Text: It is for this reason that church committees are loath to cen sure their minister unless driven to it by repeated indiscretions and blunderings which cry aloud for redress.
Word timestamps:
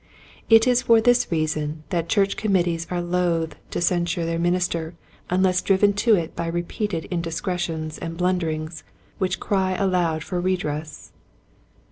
It 0.49 0.65
is 0.65 0.81
for 0.81 0.99
this 0.99 1.31
reason 1.31 1.83
that 1.89 2.09
church 2.09 2.35
committees 2.35 2.87
are 2.89 3.03
loath 3.03 3.55
to 3.69 3.79
cen 3.79 4.07
sure 4.07 4.25
their 4.25 4.39
minister 4.39 4.95
unless 5.29 5.61
driven 5.61 5.93
to 6.01 6.15
it 6.15 6.35
by 6.35 6.47
repeated 6.47 7.05
indiscretions 7.11 7.99
and 7.99 8.17
blunderings 8.17 8.83
which 9.19 9.39
cry 9.39 9.75
aloud 9.75 10.23
for 10.23 10.41
redress. 10.41 11.11